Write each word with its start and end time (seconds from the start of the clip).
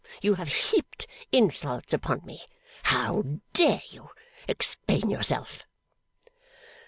You 0.19 0.33
have 0.33 0.47
heaped 0.47 1.05
insults 1.31 1.93
upon 1.93 2.25
me. 2.25 2.41
How 2.81 3.21
dare 3.53 3.83
you? 3.91 4.09
Explain 4.47 5.11
yourself. 5.11 5.67